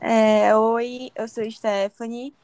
[0.00, 2.34] É, oi, eu sou Stephanie.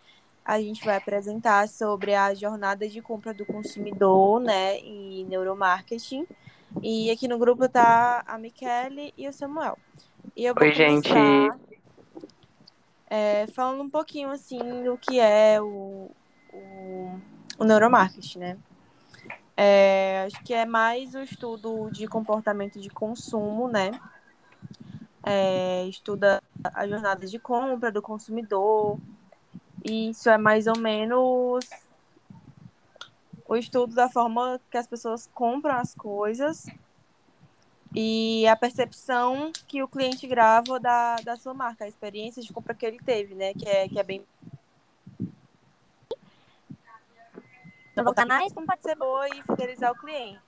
[0.44, 6.26] A gente vai apresentar sobre a jornada de compra do consumidor, né, e neuromarketing.
[6.83, 9.79] E aqui no grupo tá a Michele e o Samuel.
[10.34, 11.09] E eu vou Oi, gente.
[13.09, 16.11] é, falando um pouquinho assim do que é o,
[16.53, 17.21] o,
[17.59, 18.59] o neuromarketing, né?
[19.55, 23.91] É, acho que é mais o estudo de comportamento de consumo, né?
[25.25, 28.98] É, estuda a jornada de compra do consumidor.
[29.84, 31.69] E isso é mais ou menos
[33.47, 36.66] o estudo da forma que as pessoas compram as coisas
[37.95, 42.75] e a percepção que o cliente grava da, da sua marca, a experiência de compra
[42.75, 43.52] que ele teve, né?
[43.52, 44.25] Que é, que é bem.
[47.95, 50.41] Voltar mais, como pode ser boa e fidelizar o cliente.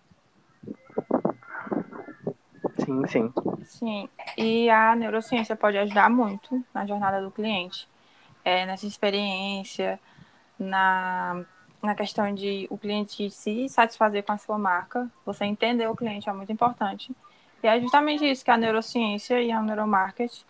[2.84, 3.32] Sim, sim.
[3.64, 7.88] Sim, e a neurociência pode ajudar muito na jornada do cliente,
[8.44, 9.98] é, nessa experiência,
[10.58, 11.44] na,
[11.82, 15.10] na questão de o cliente se satisfazer com a sua marca.
[15.24, 17.14] Você entender o cliente é muito importante.
[17.62, 20.44] E é justamente isso que a neurociência e a neuromarketing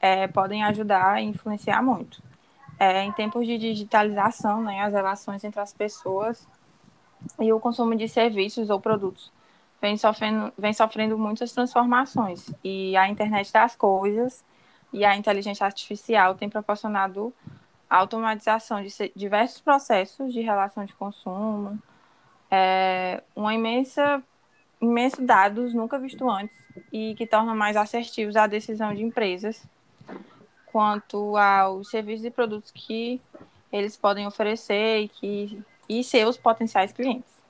[0.00, 2.20] é, podem ajudar e influenciar muito.
[2.78, 6.46] É, em tempos de digitalização, né, as relações entre as pessoas
[7.40, 9.32] e o consumo de serviços ou produtos
[9.86, 12.52] vem sofrendo, vem sofrendo muitas transformações.
[12.64, 14.44] E a internet das coisas
[14.92, 17.32] e a inteligência artificial tem proporcionado
[17.88, 21.80] automatização de diversos processos de relação de consumo,
[22.50, 24.20] é, uma imensa
[24.80, 26.56] imensos dados nunca vistos antes
[26.92, 29.64] e que tornam mais assertivos a decisão de empresas
[30.66, 33.20] quanto aos serviços e produtos que
[33.72, 37.45] eles podem oferecer e, que, e seus potenciais clientes.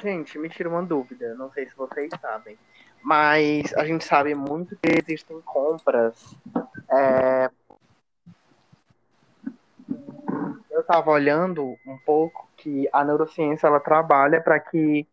[0.00, 2.56] Gente, me tira uma dúvida, não sei se vocês sabem,
[3.02, 6.36] mas a gente sabe muito que existem compras.
[6.90, 7.50] É...
[10.70, 15.06] Eu estava olhando um pouco que a neurociência ela trabalha para que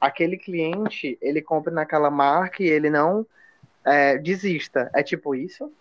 [0.00, 3.26] aquele cliente ele compre naquela marca e ele não
[3.84, 4.90] é, desista.
[4.94, 5.72] É tipo isso?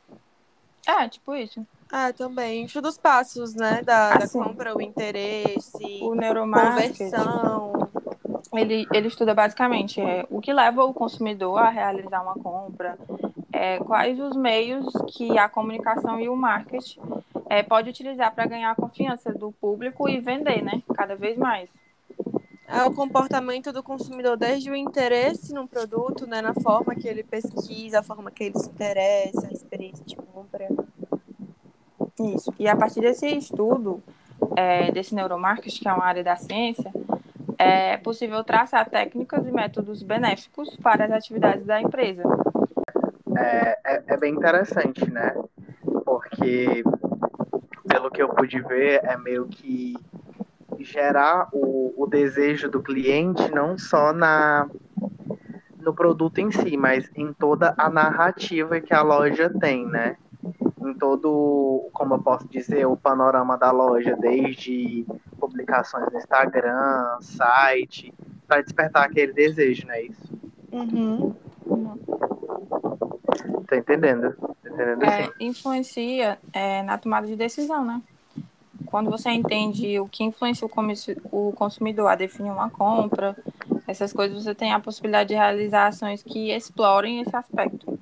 [0.87, 1.65] É, tipo isso.
[1.91, 2.65] Ah, também.
[2.65, 3.81] Estuda os passos, né?
[3.83, 7.89] Da, Assim, da compra, o interesse, O neuromarketing, conversão.
[8.53, 12.97] Ele, ele estuda basicamente é, o que leva o consumidor a realizar uma compra,
[13.51, 17.01] é, quais os meios que a comunicação e o marketing
[17.49, 20.81] é, pode utilizar para ganhar a confiança do público e vender, né?
[20.93, 21.69] Cada vez mais.
[22.67, 26.41] É o comportamento do consumidor desde o interesse no produto, né?
[26.41, 30.67] Na forma que ele pesquisa, a forma que ele se interessa, a experiência de compra.
[32.35, 32.53] Isso.
[32.59, 34.03] E a partir desse estudo,
[34.55, 36.91] é, desse neuromarketing, que é uma área da ciência,
[37.57, 42.23] é possível traçar técnicas e métodos benéficos para as atividades da empresa.
[43.37, 45.35] É, é, é bem interessante, né?
[46.05, 46.83] Porque,
[47.87, 49.95] pelo que eu pude ver, é meio que
[50.79, 54.69] gerar o, o desejo do cliente não só na
[55.79, 60.17] no produto em si, mas em toda a narrativa que a loja tem, né?
[60.81, 65.05] Em todo, como eu posso dizer, o panorama da loja, desde
[65.67, 68.13] publicações no Instagram, site,
[68.47, 70.33] para despertar aquele desejo, não é isso?
[70.71, 71.35] Uhum.
[73.67, 74.33] Tá entendendo?
[74.63, 78.01] Tá entendendo É, influencia é, na tomada de decisão, né?
[78.85, 83.35] Quando você entende o que influencia o, o consumidor a definir uma compra,
[83.85, 87.99] essas coisas, você tem a possibilidade de realizar ações que explorem esse aspecto.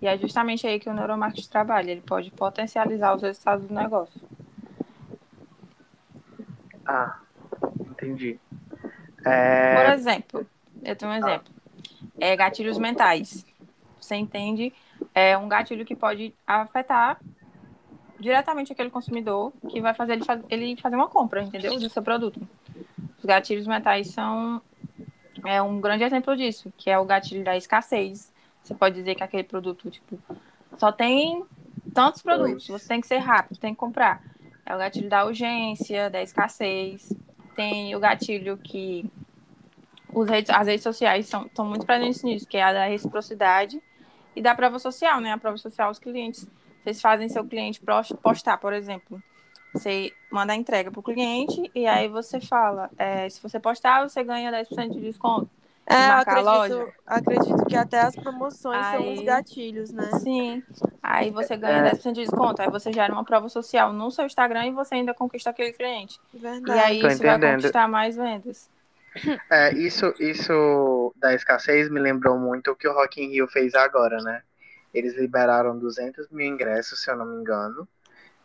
[0.00, 1.90] E é justamente aí que o neuromarketing trabalha.
[1.90, 4.20] Ele pode potencializar os resultados do negócio.
[6.92, 7.18] Ah,
[7.80, 8.38] entendi.
[9.22, 10.46] Por É, exemplo,
[10.84, 11.54] eu tenho um exemplo.
[12.20, 13.46] É gatilhos mentais.
[13.98, 14.74] Você entende?
[15.14, 17.18] É um gatilho que pode afetar
[18.20, 21.78] diretamente aquele consumidor que vai fazer ele, faz- ele fazer uma compra, entendeu?
[21.78, 22.40] Do seu produto.
[23.18, 24.60] Os gatilhos mentais são
[25.46, 28.30] é um grande exemplo disso, que é o gatilho da escassez.
[28.62, 30.18] Você pode dizer que aquele produto, tipo,
[30.76, 31.44] só tem
[31.94, 34.22] tantos produtos, você tem que ser rápido, tem que comprar.
[34.64, 37.12] É o gatilho da urgência, da escassez.
[37.54, 39.04] Tem o gatilho que
[40.12, 43.82] os redes, as redes sociais estão muito presentes nisso, que é a da reciprocidade
[44.36, 45.32] e da prova social, né?
[45.32, 46.46] A prova social aos clientes.
[46.82, 47.80] Vocês fazem seu cliente
[48.22, 49.22] postar, por exemplo.
[49.72, 54.06] Você manda a entrega para o cliente e aí você fala, é, se você postar,
[54.06, 55.48] você ganha 10% de desconto.
[55.92, 56.88] É, acredito, loja.
[57.06, 60.10] acredito que até as promoções são Aí- os gatilhos, né?
[60.20, 60.62] Sim.
[61.02, 61.90] Aí você ganha É.
[61.90, 62.60] 10% de desconto.
[62.62, 66.18] Aí você gera uma prova social no seu Instagram e você ainda conquista aquele cliente.
[66.32, 66.78] Verdade.
[66.78, 67.56] E aí Tô isso vai entendendo.
[67.56, 68.70] conquistar mais vendas.
[69.50, 73.74] é, isso, isso da escassez me lembrou muito o que o Rock in Rio fez
[73.74, 74.42] agora, né?
[74.94, 77.88] eles liberaram 200 mil ingressos, se eu não me engano.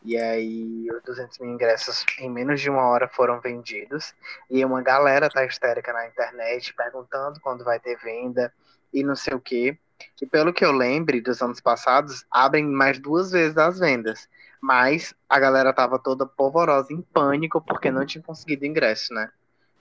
[0.07, 4.15] E aí, os 200 mil ingressos em menos de uma hora foram vendidos.
[4.50, 8.54] E uma galera tá histérica na internet perguntando quando vai ter venda
[8.94, 9.77] e não sei o quê.
[10.21, 14.30] E pelo que eu lembre dos anos passados, abrem mais duas vezes as vendas.
[14.62, 19.30] Mas a galera tava toda polvorosa, em pânico, porque não tinha conseguido ingresso, né?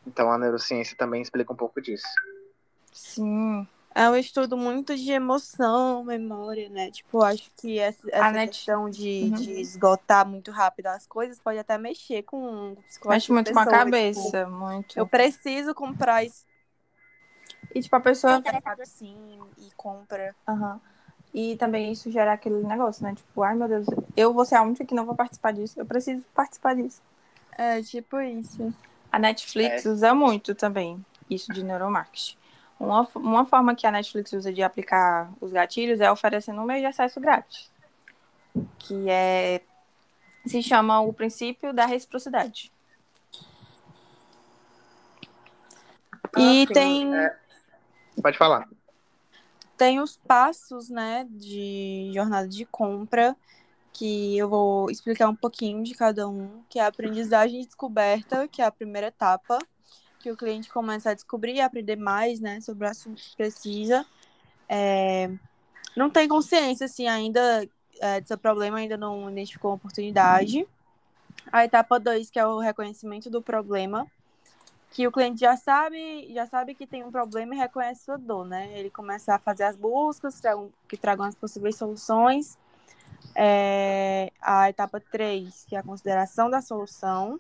[0.05, 2.09] Então a neurociência também explica um pouco disso.
[2.91, 3.65] Sim.
[3.99, 6.91] É um estudo muito de emoção, memória, né?
[6.91, 9.31] Tipo, acho que essa, essa net- questão de, Uhum.
[9.31, 13.59] de esgotar muito rápido as coisas pode até mexer com o psicológico Mexe muito com
[13.59, 14.99] a cabeça, tipo, muito.
[14.99, 16.45] eu preciso comprar isso
[17.75, 18.43] E tipo, a pessoa.
[18.83, 20.37] assim e compra.
[20.47, 20.79] Aham.
[21.33, 23.15] E também isso gera aquele negócio, né?
[23.15, 25.81] Tipo, ai meu Deus, eu vou ser a única que não vou participar disso.
[25.81, 27.01] Eu preciso participar disso.
[27.57, 28.75] É, tipo isso.
[29.11, 29.89] A Netflix É.
[29.89, 32.37] usa muito também isso de neuromarketing.
[32.79, 36.81] Uma, uma forma que a Netflix usa de aplicar os gatilhos é oferecendo um mês
[36.81, 37.71] de acesso grátis.
[38.79, 39.63] Que é.
[40.47, 42.71] Se chama o princípio da reciprocidade.
[46.37, 47.37] E Ah, sim, tem, é.
[48.23, 48.69] Pode falar.
[49.77, 53.37] tem os passos, né, de jornada de compra,
[53.93, 58.47] que eu vou explicar um pouquinho de cada um, que é a aprendizagem e descoberta,
[58.47, 59.59] que é a primeira etapa,
[60.27, 64.05] que o cliente começa a descobrir e aprender mais, né, sobre o assunto que precisa.
[64.69, 65.31] É,
[65.97, 67.69] não tem consciência, assim, ainda
[68.01, 70.67] é, do seu problema, ainda não identificou uma oportunidade.
[71.53, 74.05] A etapa 2, que é o reconhecimento do problema,
[74.91, 78.45] que o cliente já sabe, já sabe que tem um problema e reconhece sua dor,
[78.45, 78.77] né?
[78.77, 80.43] Ele começa a fazer as buscas
[80.89, 82.59] que tragam as possíveis soluções.
[83.33, 87.39] É, a etapa 3, que é a consideração da solução,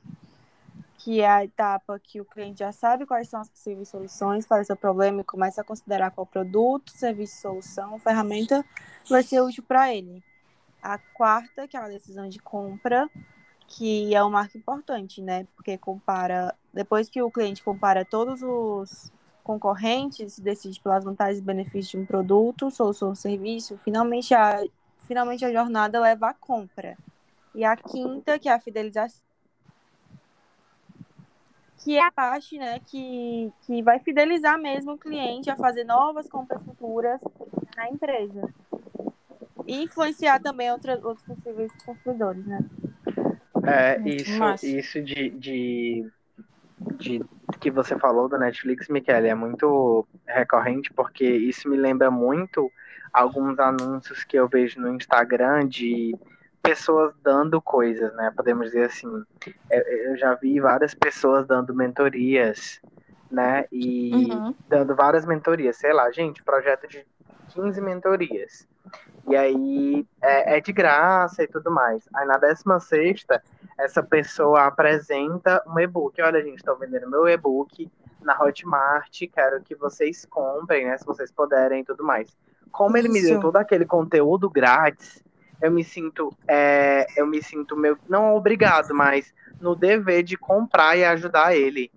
[1.06, 4.64] que é a etapa que o cliente já sabe quais são as possíveis soluções para
[4.64, 8.64] seu problema e começa a considerar qual produto, serviço, solução, ferramenta
[9.08, 10.20] vai ser útil para ele.
[10.82, 13.08] A quarta, que é a decisão de compra,
[13.68, 15.46] que é um marco importante, né?
[15.54, 19.12] Porque compara, depois que o cliente compara todos os
[19.44, 24.60] concorrentes, decide pelas vantagens e benefícios de um produto, solução serviço, finalmente a,
[25.06, 26.98] finalmente a jornada leva à compra.
[27.54, 29.24] E a quinta, que é a fidelização,
[31.78, 36.28] que é a parte, né, que, que vai fidelizar mesmo o cliente a fazer novas
[36.28, 37.20] compras futuras
[37.76, 38.48] na empresa.
[39.66, 42.64] E influenciar também outra, outros possíveis consumidores, né?
[43.64, 44.66] É, Muito isso, massa.
[44.66, 46.12] isso de, de,
[46.98, 47.20] de
[47.60, 52.70] que você falou do Netflix, Michele, é muito recorrente, porque isso me lembra muito
[53.12, 56.14] alguns anúncios que eu vejo no Instagram de
[56.66, 58.32] pessoas dando coisas, né?
[58.36, 59.24] Podemos dizer assim.
[59.70, 62.80] Eu, eu já vi várias pessoas dando mentorias,
[63.30, 63.66] né?
[63.72, 64.54] E Uhum.
[64.68, 67.06] dando várias mentorias, sei lá, gente, projeto de
[67.48, 68.66] 15 mentorias.
[69.28, 72.08] E aí é, é de graça e tudo mais.
[72.14, 73.26] Aí na 16
[73.78, 76.20] essa pessoa apresenta um e-book.
[76.22, 77.90] Olha, gente, estou vendendo meu e-book
[78.22, 80.96] na Hotmart, quero que vocês comprem, né?
[80.98, 82.36] Se vocês puderem e tudo mais.
[82.70, 83.40] Como ele me deu Isso.
[83.40, 85.22] todo aquele conteúdo grátis,
[85.60, 90.96] eu me sinto, é, eu me sinto meu, não obrigado, mas no dever de comprar
[90.96, 91.90] e ajudar ele.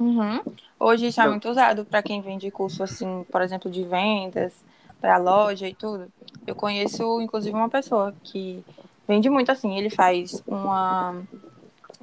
[0.00, 0.40] Uhum.
[0.78, 1.32] Hoje isso é Não.
[1.32, 4.52] muito usado para quem vende curso, assim, por exemplo, de vendas,
[5.00, 6.10] para loja e tudo.
[6.46, 8.64] Eu conheço, inclusive, uma pessoa que
[9.06, 9.76] vende muito assim.
[9.76, 11.20] Ele faz uma.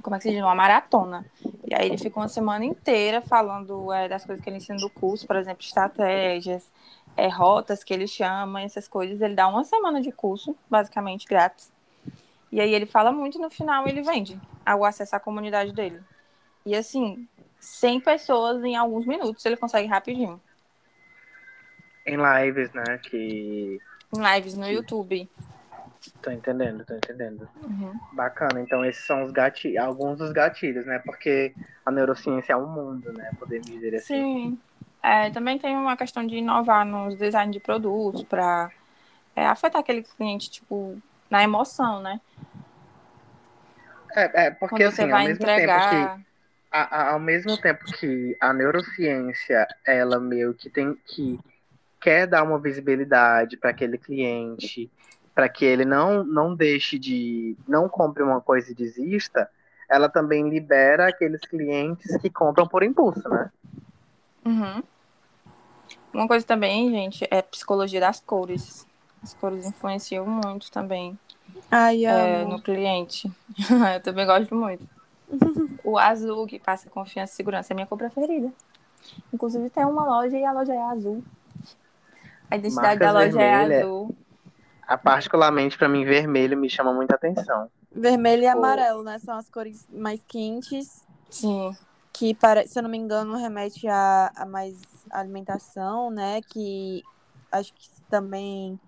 [0.01, 0.41] Como é que se diz?
[0.41, 1.25] Uma maratona.
[1.67, 4.89] E aí ele fica uma semana inteira falando é, das coisas que ele ensina do
[4.89, 6.69] curso, por exemplo, estratégias,
[7.17, 9.21] é, rotas que ele chama, essas coisas.
[9.21, 11.71] Ele dá uma semana de curso, basicamente grátis.
[12.51, 14.39] E aí ele fala muito no final ele vende
[14.77, 16.01] o acesso à comunidade dele.
[16.65, 17.27] E assim,
[17.59, 20.41] 100 pessoas em alguns minutos ele consegue rapidinho.
[22.05, 22.99] Em lives, né?
[22.99, 23.79] Que.
[24.15, 25.27] Em lives no YouTube.
[26.21, 27.49] Tô entendendo, tô entendendo.
[27.63, 27.99] Uhum.
[28.13, 28.61] Bacana.
[28.61, 30.99] Então, esses são os gatilhos, alguns dos gatilhos, né?
[30.99, 31.53] Porque
[31.83, 33.31] a neurociência é um mundo, né?
[33.39, 34.05] Podemos dizer assim.
[34.05, 34.59] Sim.
[35.05, 38.71] É, também tem uma questão de inovar nos design de produtos para
[39.35, 42.19] afetar aquele cliente, tipo, na emoção, né?
[44.15, 46.21] É, é porque Quando você assim, ao mesmo tempo que entregar.
[46.71, 51.39] a- a- ao mesmo tempo que a neurociência, ela meio que tem que
[52.01, 54.91] quer dar uma visibilidade para aquele cliente,
[55.33, 59.49] para que ele não não deixe de não compre uma coisa e desista,
[59.89, 63.51] ela também libera aqueles clientes que compram por impulso, né?
[64.45, 64.83] Uhum.
[66.15, 68.87] Uma coisa também, gente, é psicologia das cores.
[69.21, 71.19] As cores influenciam muito também
[71.69, 73.29] Ai, é, no cliente.
[73.93, 74.87] Eu também gosto muito.
[75.83, 78.51] O azul, que passa confiança e segurança, é minha cor preferida.
[79.31, 81.21] Inclusive tem uma loja e a loja é azul.
[82.49, 83.81] A identidade da Marcas loja é vermelha.
[83.81, 84.15] azul.
[84.87, 87.69] Ah, Particularmente pra mim, vermelho me chama muita atenção.
[87.91, 88.57] Vermelho e Pô.
[88.57, 89.19] amarelo, né?
[89.19, 91.75] São as cores mais quentes, Sim.
[92.17, 94.81] Que, para, se eu não me engano, remete a, a mais
[95.11, 96.41] alimentação, né?
[96.49, 97.03] Que
[97.51, 98.79] acho que também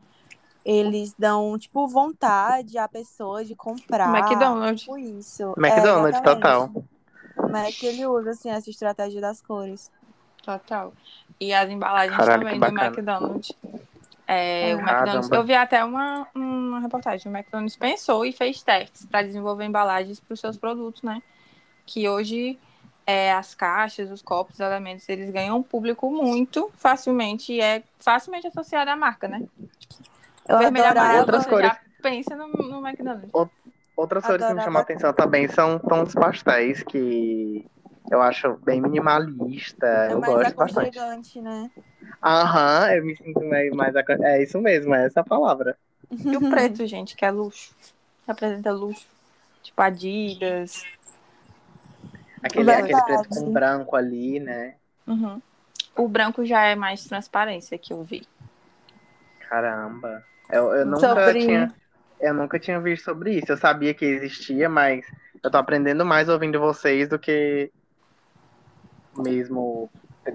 [0.63, 4.15] eles dão, tipo, vontade à pessoa de comprar.
[4.15, 4.81] McDonald's.
[4.81, 5.53] Tipo isso.
[5.57, 6.71] McDonald's, é, total.
[7.49, 9.91] Mac, ele usa, assim, essa estratégia das cores.
[10.41, 10.93] Total.
[11.39, 12.65] E as embalagens Caralho, também do.
[12.65, 13.51] McDonald's.
[14.25, 14.79] É, o.
[14.79, 15.31] McDonald's.
[15.31, 17.29] Eu vi até uma, uma reportagem.
[17.29, 21.21] O McDonald's pensou e fez testes para desenvolver embalagens para os seus produtos, né?
[21.85, 22.57] Que hoje
[23.07, 27.81] é, as caixas, os copos, os elementos, eles ganham um público muito facilmente e é
[27.97, 29.41] facilmente associado à marca, né?
[30.47, 31.67] Eu Vermelho amarelo, Outras cores.
[31.69, 33.31] já pensa no, no McDonald's.
[33.95, 37.65] Outras cores que me chamam a atenção também são tons pastéis, que
[38.11, 39.87] eu acho bem minimalista.
[39.87, 40.99] É eu mais gosto bastante.
[40.99, 41.71] aconchegante, né?
[42.23, 43.95] Aham, eu me sinto mais, mais.
[43.95, 45.77] aco- É isso mesmo, é essa a palavra.
[46.11, 47.73] E o preto, gente, que é luxo.
[48.27, 49.07] Representa luxo.
[49.63, 50.83] Tipo Adidas.
[52.41, 54.75] Aquele, aquele preto com branco ali, né?
[55.05, 55.41] Uhum.
[55.95, 58.27] O branco já é mais transparência que eu vi.
[59.49, 60.23] Caramba.
[60.49, 61.73] Eu, eu nunca Sobre- tinha.
[62.19, 63.51] Eu nunca tinha visto sobre isso.
[63.51, 65.05] Eu sabia que existia, mas
[65.43, 67.71] eu tô aprendendo mais ouvindo vocês do que
[69.15, 69.89] mesmo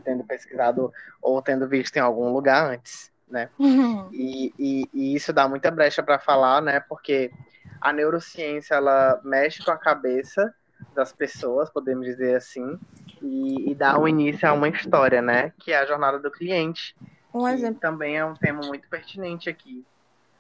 [0.05, 3.51] tendo pesquisado ou tendo visto em algum lugar antes, né?
[4.13, 6.81] E, e, e isso dá muita brecha para falar, né?
[6.81, 7.31] Porque
[7.81, 10.55] a neurociência ela mexe com a cabeça
[10.95, 12.79] das pessoas, podemos dizer assim,
[13.21, 15.53] e, e dá um início a uma história, né?
[15.59, 16.95] Que é a jornada do cliente,
[17.35, 17.81] Um exemplo.
[17.81, 19.85] também é um tema muito pertinente aqui,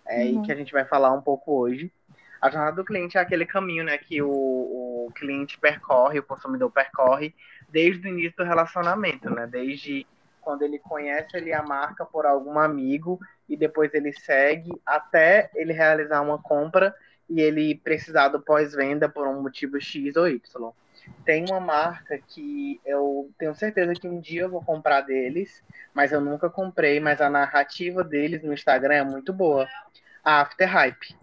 [0.06, 0.42] é, Uhum.
[0.42, 1.92] e que a gente vai falar um pouco hoje.
[2.40, 6.70] A jornada do cliente é aquele caminho, né, que o, o cliente percorre, o consumidor
[6.70, 7.34] percorre
[7.68, 9.46] desde o início do relacionamento, né?
[9.46, 10.06] Desde
[10.40, 15.72] quando ele conhece ali a marca por algum amigo e depois ele segue até ele
[15.72, 16.94] realizar uma compra
[17.32, 20.40] e ele precisar do pós-venda por um motivo X ou Y.
[21.24, 25.62] Tem uma marca que eu tenho certeza que um dia eu vou comprar deles,
[25.94, 29.66] mas eu nunca comprei, mas a narrativa deles no Instagram é muito boa.
[30.22, 31.16] A After Hype.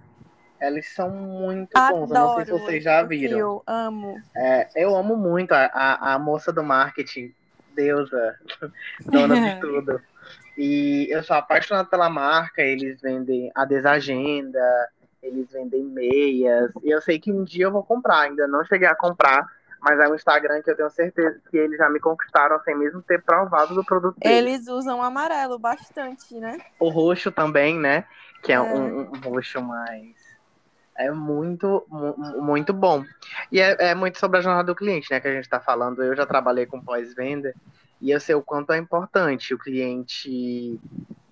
[0.60, 3.30] Eles são muito bons, eu não sei se Adoro vocês já viram.
[3.30, 4.22] perfil, amo.
[4.36, 7.34] É, eu amo muito a, a, a moça do marketing,
[7.74, 8.36] deusa,
[9.06, 10.02] dona de tudo.
[10.58, 14.60] E eu sou apaixonado pela marca, eles vendem a desagenda,
[15.22, 18.88] eles vendem meias, e eu sei que um dia eu vou comprar, ainda não cheguei
[18.88, 19.46] a comprar,
[19.82, 23.02] mas é um Instagram que eu tenho certeza que eles já me conquistaram sem mesmo
[23.02, 24.38] ter provado do produto deles.
[24.38, 26.58] Eles usam amarelo bastante, né?
[26.80, 28.06] O roxo também, né?
[28.44, 28.62] Que é, É.
[28.62, 30.16] Um, um roxo mais.
[30.98, 33.06] É muito, mu- muito bom.
[33.50, 35.20] E é, é muito sobre a jornada do cliente, né?
[35.22, 36.04] Que a gente está falando.
[36.04, 37.54] Eu já trabalhei com pós-venda
[38.02, 40.78] e eu sei o quanto é importante o cliente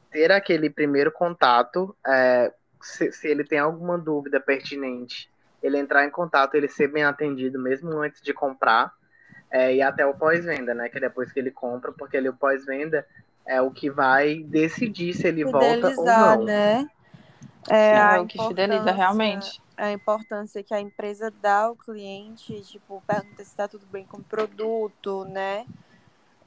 [0.10, 1.94] ter aquele primeiro contato.
[2.06, 5.30] é, se, se ele tem alguma dúvida pertinente,
[5.62, 8.94] ele entrar em contato, ele ser bem atendido mesmo antes de comprar.
[9.50, 10.90] é, e até o pós-venda, né?
[10.90, 13.08] Que é depois que ele compra, porque ele, o pós-venda
[13.46, 16.46] é o que vai decidir se ele volta ou Fidelizar, não.
[16.46, 16.90] né?
[17.70, 19.62] É, É, a o que fideliza importância- realmente.
[19.78, 24.18] A importância que a empresa dá ao cliente, tipo, pergunta se tá tudo bem com
[24.18, 25.66] o produto, né?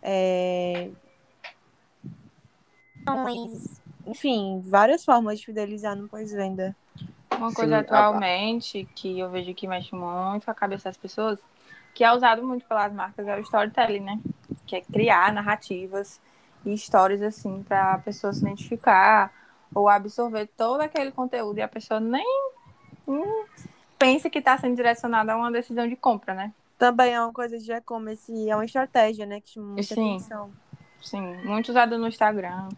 [0.02, 0.90] É...
[3.06, 6.76] Mas, Enfim, várias formas de fidelizar no pós-venda.
[7.36, 10.96] Uma Sim, coisa a- atualmente que eu vejo que mexe muito com a cabeça das
[10.96, 11.38] pessoas,
[11.94, 14.20] que é usado muito pelas marcas, é o storytelling, né?
[14.66, 16.20] Que é criar narrativas
[16.64, 19.32] e histórias assim para a pessoa se identificar
[19.74, 22.26] ou absorver todo aquele conteúdo e a pessoa nem
[23.06, 23.44] hum,
[23.98, 26.52] pensa que está sendo direcionada a uma decisão de compra, né?
[26.78, 29.40] Também é uma coisa de e-commerce, é uma estratégia, né?
[29.40, 30.16] Que chama muita Sim.
[30.16, 30.50] atenção.
[31.02, 32.68] Sim, muito usado no Instagram.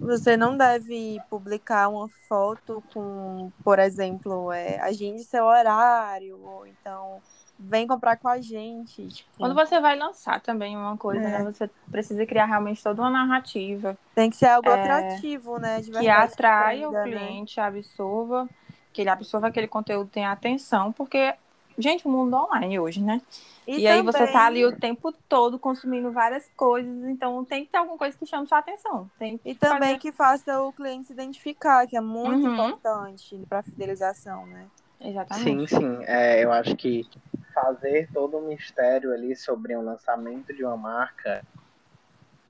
[0.00, 7.20] Você não deve publicar uma foto com, por exemplo, é, agende seu horário, ou então
[7.56, 9.06] vem comprar com a gente.
[9.08, 11.38] Tipo, Quando você vai lançar também uma coisa, É.
[11.38, 11.44] né?
[11.44, 15.80] Você precisa criar realmente toda uma narrativa tem que ser algo É, atrativo, né?
[15.82, 17.02] Que atraia o né?
[17.04, 18.48] cliente, absorva,
[18.92, 21.34] que ele absorva aquele conteúdo, tenha atenção, porque,
[21.80, 23.20] gente, o mundo online hoje, né?
[23.66, 27.70] E, aí você também- tá ali o tempo todo consumindo várias coisas, então tem que
[27.70, 29.08] ter alguma coisa que chame sua atenção.
[29.18, 32.52] Tem que E também fazer- que faça o cliente se identificar, que é muito Uhum.
[32.54, 34.66] importante para fidelização, né?
[35.00, 35.76] Sim, Exatamente.
[35.76, 35.98] sim.
[36.02, 37.08] É, eu acho que
[37.54, 41.44] fazer todo um mistério ali sobre um lançamento de uma marca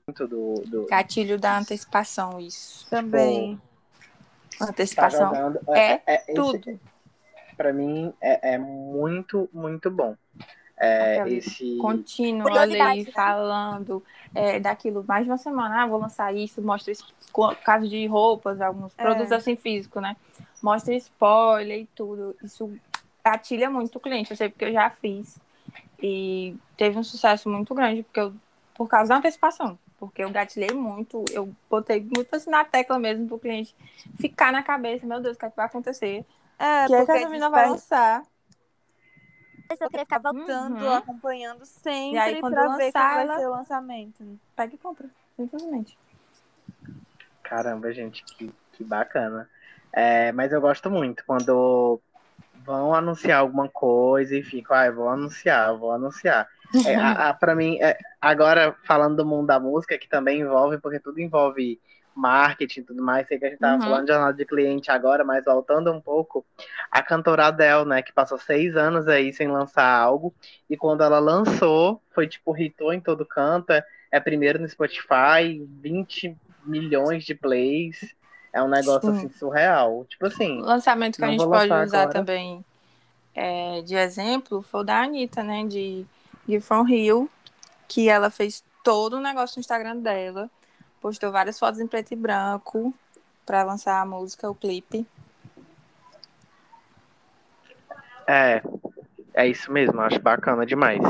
[0.07, 2.87] muito do, do Gatilho da antecipação, isso.
[2.89, 3.61] Também.
[4.57, 6.79] tá Antecipação jogando é esse- tudo.
[7.61, 10.15] Para mim é, é muito muito bom
[10.81, 11.77] é, esse.
[11.77, 13.11] Contínuo ali, né?
[13.11, 14.03] falando
[14.33, 15.83] é, daquilo mais de uma semana.
[15.83, 17.05] Ah, vou lançar isso, mostra isso,
[17.63, 19.03] caso de roupas, alguns É.
[19.03, 20.17] produtos assim físicos, né?
[20.59, 22.35] Mostra spoiler e tudo.
[22.43, 22.73] Isso
[23.23, 24.31] gatilha muito o cliente.
[24.31, 25.39] Eu sei porque eu já fiz.
[26.01, 28.33] E teve um sucesso muito grande, porque eu,
[28.73, 29.77] por causa da antecipação.
[29.99, 33.75] Porque eu gatilhei muito, eu botei muito assim na tecla mesmo pro cliente
[34.19, 36.25] ficar na cabeça, meu Deus, o que, é que vai acontecer?
[36.61, 38.23] É, que é que porque a menina vai lançar?
[39.65, 40.95] a pessoa querer ficar voltando, Uhum.
[40.95, 44.39] acompanhando sempre E aí, quando pra ver lançar, como vai ela- ser o lançamento.
[44.55, 45.97] Pega e compra, simplesmente.
[47.43, 49.49] Caramba, gente, que, que bacana.
[49.93, 52.01] É, mas eu gosto muito quando
[52.63, 56.47] vão anunciar alguma coisa e ficam, ah, eu vou anunciar, eu vou anunciar.
[56.85, 60.77] É, a, a, pra mim, é, agora falando do mundo da música, que também envolve,
[60.79, 61.79] porque tudo envolve
[62.15, 63.81] marketing e tudo mais, sei que a gente tava Uhum.
[63.81, 66.45] falando de jornada de cliente agora, mas voltando um pouco,
[66.91, 70.33] a cantora Adele, né, que passou seis anos aí sem lançar algo,
[70.69, 75.65] e quando ela lançou, foi tipo, hitou em todo canto, é, é primeiro no Spotify,
[75.81, 78.13] 20 milhões de plays,
[78.53, 79.17] é um negócio Sim.
[79.17, 80.05] assim surreal.
[80.09, 82.09] Tipo assim, O lançamento que a gente pode usar agora.
[82.09, 82.63] também
[83.33, 85.65] é, de exemplo foi o da Anitta, né?
[85.65, 86.05] De
[86.45, 87.29] Give From Rio,
[87.87, 90.49] que ela fez todo o negócio no Instagram dela,
[91.01, 92.93] postou várias fotos em preto e branco
[93.45, 95.05] pra lançar a música, o clipe.
[98.27, 98.61] é,
[99.33, 101.01] é isso mesmo, acho bacana demais.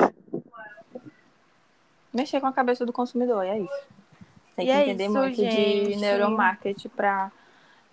[2.14, 3.84] Mexer com a cabeça do consumidor, é isso.
[4.56, 5.90] Tem E que é entender isso, muito gente.
[5.90, 7.32] de neuromarketing para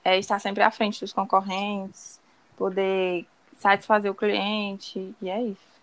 [0.05, 2.21] estar sempre à frente dos concorrentes,
[2.57, 3.27] poder
[3.57, 5.78] satisfazer o cliente, e é isso.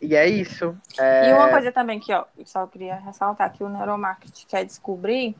[0.00, 0.76] E é isso.
[0.98, 4.64] É, E uma coisa também que ó, eu só queria ressaltar que o neuromarketing quer
[4.64, 5.36] descobrir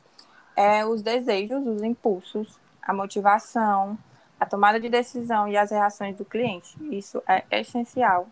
[0.57, 3.99] é os desejos, os impulsos, a motivação,
[4.41, 6.77] a tomada de decisão e as reações do cliente.
[6.93, 8.29] Isso é essencial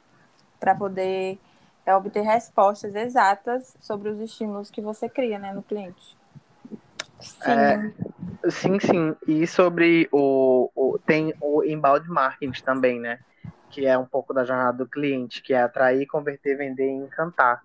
[0.61, 1.39] para poder
[1.87, 6.17] é, obter respostas exatas sobre os estímulos que você cria né, no cliente.
[7.21, 7.53] Sim.
[7.53, 9.17] É, Sim, sim.
[9.27, 13.19] E sobre o, o- Tem o embalde marketing também, né?
[13.77, 17.63] Que é um pouco da jornada do cliente, que é atrair, converter, vender e encantar.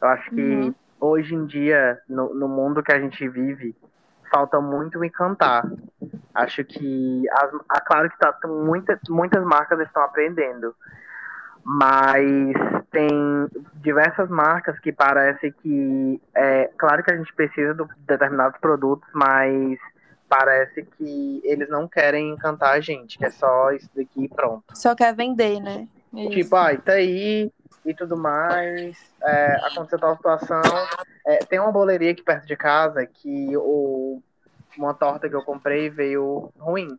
[0.00, 0.74] Eu acho que Uhum.
[1.00, 3.74] hoje em dia, no, no mundo que a gente vive,
[4.30, 5.64] falta muito encantar.
[6.32, 7.24] Acho que.
[7.32, 7.50] As,
[7.84, 10.72] claro que tá, muita, muitas marcas estão aprendendo.
[11.64, 12.52] Mas
[12.92, 16.22] tem diversas marcas que parece que.
[16.36, 19.76] É, claro que a gente precisa de determinados produtos, mas
[20.28, 24.64] parece que eles não querem encantar a gente, que é só isso daqui e pronto.
[24.74, 25.88] Só quer vender, né?
[26.12, 26.30] Isso.
[26.30, 27.50] Tipo, ai, tá aí
[27.84, 28.98] e tudo mais.
[29.22, 30.62] É, aconteceu tal situação.
[31.26, 34.22] É, tem uma boleria aqui perto de casa que o,
[34.76, 36.98] uma torta que eu comprei veio ruim.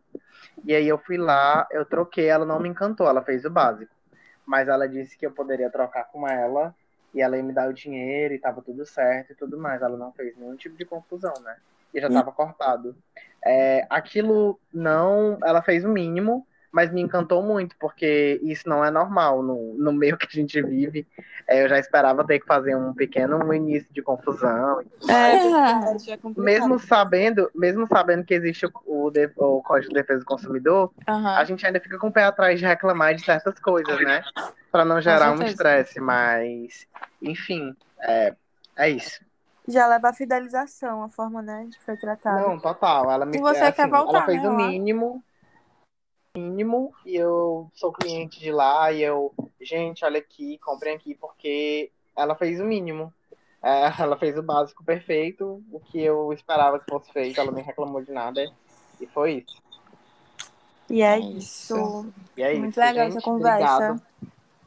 [0.64, 3.92] E aí eu fui lá, eu troquei, ela não me encantou, ela fez o básico.
[4.44, 6.74] Mas ela disse que eu poderia trocar com ela
[7.14, 9.80] e ela ia me dar o dinheiro e tava tudo certo e tudo mais.
[9.82, 11.56] Ela não fez nenhum tipo de confusão, né?
[11.92, 12.96] E já tava cortado.
[13.44, 15.38] É, aquilo não.
[15.44, 19.92] Ela fez o mínimo, mas me encantou muito, porque isso não é normal no, no
[19.92, 21.06] meio que a gente vive.
[21.48, 24.80] É, eu já esperava ter que fazer um pequeno início de confusão.
[25.08, 26.36] É, é complicado.
[26.36, 31.36] Mesmo sabendo, mesmo sabendo que existe o, o, o Código de Defesa do Consumidor, Aham.
[31.36, 34.22] a gente ainda fica com o pé atrás de reclamar de certas coisas, né?
[34.70, 36.86] Pra não gerar um estresse, mas
[37.20, 38.34] enfim, é,
[38.76, 39.20] é isso.
[39.70, 42.44] Já leva a fidelização, a forma, né, de foi tratado.
[42.44, 43.10] Não, total.
[43.10, 44.66] Ela me E você assim, quer voltar, ela fez né, o lá?
[44.68, 45.24] mínimo,
[46.36, 51.92] mínimo, e eu sou cliente de lá e eu, gente, olha aqui, comprem aqui porque
[52.16, 53.12] ela fez o mínimo.
[53.62, 57.64] É, ela fez o básico perfeito, o que eu esperava que fosse feito, ela nem
[57.64, 58.40] reclamou de nada.
[59.00, 59.62] E foi isso.
[60.88, 61.74] E é É isso.
[61.78, 62.12] isso.
[62.36, 62.80] E é Muito isso.
[62.80, 63.16] legal gente.
[63.16, 63.92] essa conversa.
[63.92, 64.02] Obrigado.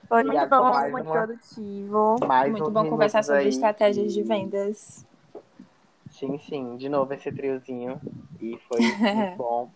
[0.07, 2.19] Foi Obrigado muito bom, mais muito uma- produtivo.
[2.27, 3.49] Mais Muito bom conversar sobre aí.
[3.49, 5.05] estratégias de vendas.
[6.11, 6.77] Sim, sim.
[6.77, 7.99] De novo esse triozinho.
[8.39, 9.69] E foi muito bom.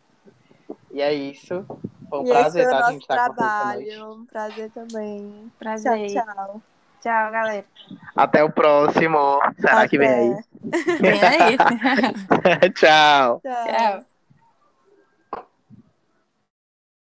[0.91, 1.65] E é isso.
[2.09, 4.11] Foi um e prazer, o tá, nosso gente, estar com vocês trabalho.
[4.13, 5.51] Um prazer também.
[5.57, 6.07] Prazer.
[6.07, 6.61] Tchau, tchau.
[7.01, 7.65] Tchau, galera.
[8.15, 9.39] Até o próximo.
[9.59, 10.31] Será que vem aí?
[10.33, 10.99] Até.
[10.99, 11.57] Vem aí.
[12.73, 13.39] Tchau.
[13.41, 13.41] Tchau.
[13.41, 14.16] Tchau.